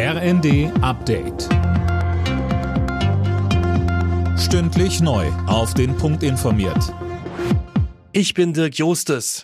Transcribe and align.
RND 0.00 0.70
Update. 0.80 1.48
Stündlich 4.38 5.00
neu. 5.00 5.26
Auf 5.48 5.74
den 5.74 5.96
Punkt 5.96 6.22
informiert. 6.22 6.94
Ich 8.12 8.32
bin 8.32 8.52
Dirk 8.52 8.76
Jostes. 8.76 9.42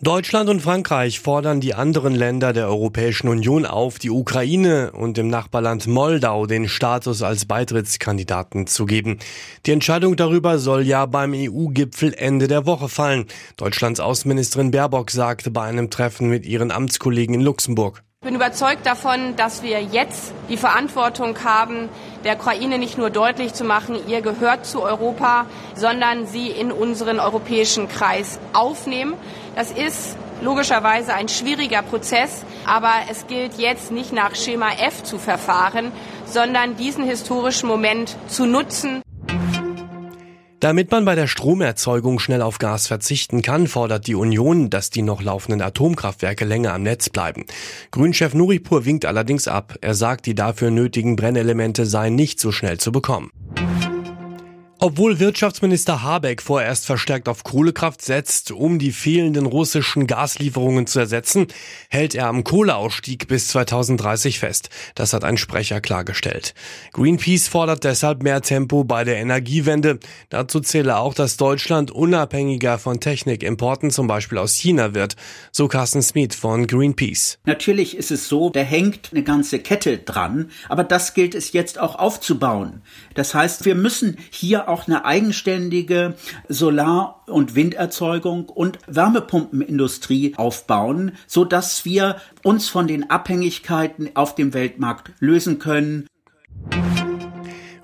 Deutschland 0.00 0.48
und 0.48 0.62
Frankreich 0.62 1.20
fordern 1.20 1.60
die 1.60 1.74
anderen 1.74 2.14
Länder 2.14 2.54
der 2.54 2.68
Europäischen 2.68 3.28
Union 3.28 3.66
auf, 3.66 3.98
die 3.98 4.08
Ukraine 4.08 4.92
und 4.92 5.18
dem 5.18 5.28
Nachbarland 5.28 5.86
Moldau 5.86 6.46
den 6.46 6.66
Status 6.66 7.20
als 7.20 7.44
Beitrittskandidaten 7.44 8.66
zu 8.66 8.86
geben. 8.86 9.18
Die 9.66 9.72
Entscheidung 9.72 10.16
darüber 10.16 10.58
soll 10.58 10.86
ja 10.86 11.04
beim 11.04 11.34
EU-Gipfel 11.34 12.14
Ende 12.14 12.48
der 12.48 12.64
Woche 12.64 12.88
fallen. 12.88 13.26
Deutschlands 13.58 14.00
Außenministerin 14.00 14.70
Baerbock 14.70 15.10
sagte 15.10 15.50
bei 15.50 15.64
einem 15.64 15.90
Treffen 15.90 16.30
mit 16.30 16.46
ihren 16.46 16.70
Amtskollegen 16.70 17.34
in 17.34 17.42
Luxemburg. 17.42 18.03
Ich 18.24 18.26
bin 18.26 18.36
überzeugt 18.36 18.86
davon, 18.86 19.36
dass 19.36 19.62
wir 19.62 19.82
jetzt 19.82 20.32
die 20.48 20.56
Verantwortung 20.56 21.36
haben, 21.44 21.90
der 22.24 22.36
Ukraine 22.36 22.78
nicht 22.78 22.96
nur 22.96 23.10
deutlich 23.10 23.52
zu 23.52 23.64
machen, 23.64 23.98
ihr 24.08 24.22
gehört 24.22 24.64
zu 24.64 24.80
Europa, 24.80 25.44
sondern 25.74 26.26
sie 26.26 26.48
in 26.48 26.72
unseren 26.72 27.20
europäischen 27.20 27.86
Kreis 27.86 28.40
aufnehmen. 28.54 29.12
Das 29.56 29.70
ist 29.72 30.16
logischerweise 30.40 31.12
ein 31.12 31.28
schwieriger 31.28 31.82
Prozess, 31.82 32.46
aber 32.64 32.92
es 33.10 33.26
gilt 33.26 33.58
jetzt 33.58 33.92
nicht 33.92 34.14
nach 34.14 34.34
Schema 34.34 34.70
F 34.70 35.02
zu 35.02 35.18
verfahren, 35.18 35.92
sondern 36.24 36.78
diesen 36.78 37.04
historischen 37.04 37.68
Moment 37.68 38.16
zu 38.28 38.46
nutzen. 38.46 39.02
Damit 40.60 40.90
man 40.90 41.04
bei 41.04 41.14
der 41.14 41.26
Stromerzeugung 41.26 42.18
schnell 42.18 42.40
auf 42.40 42.58
Gas 42.58 42.86
verzichten 42.86 43.42
kann, 43.42 43.66
fordert 43.66 44.06
die 44.06 44.14
Union, 44.14 44.70
dass 44.70 44.90
die 44.90 45.02
noch 45.02 45.22
laufenden 45.22 45.60
Atomkraftwerke 45.60 46.44
länger 46.44 46.72
am 46.72 46.82
Netz 46.82 47.10
bleiben. 47.10 47.44
Grünchef 47.90 48.34
Nuripur 48.34 48.84
winkt 48.84 49.04
allerdings 49.04 49.48
ab. 49.48 49.76
Er 49.80 49.94
sagt, 49.94 50.26
die 50.26 50.34
dafür 50.34 50.70
nötigen 50.70 51.16
Brennelemente 51.16 51.86
seien 51.86 52.14
nicht 52.14 52.40
so 52.40 52.50
schnell 52.52 52.78
zu 52.78 52.92
bekommen. 52.92 53.30
Obwohl 54.86 55.18
Wirtschaftsminister 55.18 56.02
Habeck 56.02 56.42
vorerst 56.42 56.84
verstärkt 56.84 57.26
auf 57.30 57.42
Kohlekraft 57.42 58.02
setzt, 58.02 58.50
um 58.50 58.78
die 58.78 58.92
fehlenden 58.92 59.46
russischen 59.46 60.06
Gaslieferungen 60.06 60.86
zu 60.86 60.98
ersetzen, 60.98 61.46
hält 61.88 62.14
er 62.14 62.26
am 62.26 62.44
Kohleausstieg 62.44 63.26
bis 63.26 63.48
2030 63.48 64.38
fest. 64.38 64.68
Das 64.94 65.14
hat 65.14 65.24
ein 65.24 65.38
Sprecher 65.38 65.80
klargestellt. 65.80 66.52
Greenpeace 66.92 67.48
fordert 67.48 67.84
deshalb 67.84 68.22
mehr 68.22 68.42
Tempo 68.42 68.84
bei 68.84 69.04
der 69.04 69.16
Energiewende. 69.16 70.00
Dazu 70.28 70.60
zähle 70.60 70.98
auch, 70.98 71.14
dass 71.14 71.38
Deutschland 71.38 71.90
unabhängiger 71.90 72.76
von 72.76 73.00
Technikimporten, 73.00 73.90
zum 73.90 74.06
Beispiel 74.06 74.36
aus 74.36 74.52
China, 74.52 74.92
wird. 74.92 75.16
So 75.50 75.66
Carsten 75.66 76.02
Smith 76.02 76.34
von 76.34 76.66
Greenpeace. 76.66 77.38
Natürlich 77.46 77.96
ist 77.96 78.10
es 78.10 78.28
so, 78.28 78.50
da 78.50 78.60
hängt 78.60 79.12
eine 79.12 79.22
ganze 79.22 79.60
Kette 79.60 79.96
dran, 79.96 80.50
aber 80.68 80.84
das 80.84 81.14
gilt 81.14 81.34
es 81.34 81.54
jetzt 81.54 81.80
auch 81.80 81.94
aufzubauen. 81.94 82.82
Das 83.14 83.34
heißt, 83.34 83.64
wir 83.64 83.76
müssen 83.76 84.18
hier 84.30 84.68
auch 84.68 84.73
eine 84.86 85.04
eigenständige 85.04 86.14
Solar- 86.48 87.22
und 87.26 87.54
Winderzeugung 87.54 88.48
und 88.48 88.78
Wärmepumpenindustrie 88.86 90.34
aufbauen, 90.36 91.12
so 91.26 91.44
dass 91.44 91.84
wir 91.84 92.16
uns 92.42 92.68
von 92.68 92.86
den 92.86 93.08
Abhängigkeiten 93.10 94.10
auf 94.14 94.34
dem 94.34 94.52
Weltmarkt 94.52 95.12
lösen 95.20 95.58
können. 95.58 96.06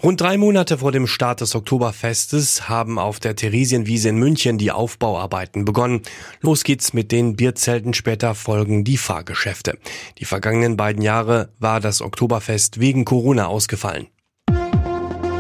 Rund 0.03 0.19
drei 0.19 0.39
Monate 0.39 0.79
vor 0.79 0.93
dem 0.93 1.07
Start 1.07 1.43
des 1.43 1.55
Oktoberfestes 1.55 2.71
haben 2.71 2.99
auf 2.99 3.21
der 3.21 3.37
Theresienwiese 3.37 4.09
in 4.09 4.17
München 4.17 4.57
die 4.57 4.73
Aufbauarbeiten 4.73 5.67
begonnen. 5.67 6.01
Los 6.41 6.65
geht's 6.65 6.95
mit 6.95 7.13
den 7.13 7.37
Bierzelten, 7.37 7.93
später 7.93 8.35
folgen 8.35 8.83
die 8.83 8.97
Fahrgeschäfte. 8.97 9.77
Die 10.17 10.25
vergangenen 10.25 10.79
beiden 10.79 11.03
Jahre 11.03 11.51
war 11.59 11.81
das 11.81 12.01
Oktoberfest 12.01 12.81
wegen 12.81 13.05
Corona 13.05 13.49
ausgefallen. 13.49 14.07